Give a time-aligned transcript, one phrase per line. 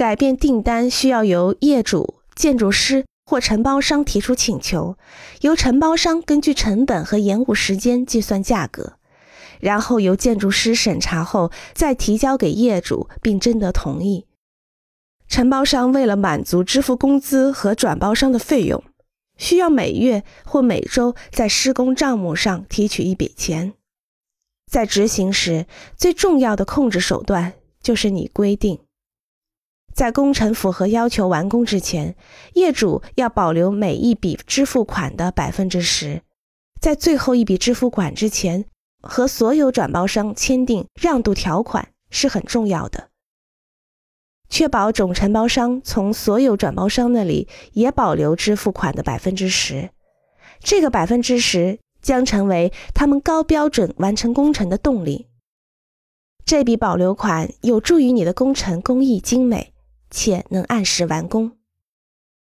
[0.00, 4.96] 改变订单需要由业主、建筑师或承包商提出请求，
[5.42, 8.94] 由承包商根据成本和延误时间计算价格，
[9.58, 14.24] 然后由建筑师审查后再提交给业主并征得同意。
[15.28, 18.82] 承包商为了满足支付工资和转包商的费用，
[19.36, 23.74] 需要每月或每周在施工账目上提取一笔钱。
[24.66, 28.78] 在执行时，最重要的控制手段就是你规定，
[30.00, 32.16] 在工程符合要求完工之前，
[32.54, 36.22] 业主要保留每一笔支付款的百分之十。
[36.80, 38.64] 在最后一笔支付款之前，
[39.02, 43.10] 和所有转包商签订让渡条款是很重要的，
[44.48, 49.90] 确保总承包商从所有转包商那里也保留支付款的百分之十。
[50.60, 51.78] 这个百分之十。
[52.00, 55.26] 将成为他们高标准完成工程的动力。
[56.46, 59.74] 这笔保留款有助于你的工程工艺精美，
[60.10, 61.59] 且能按时完工。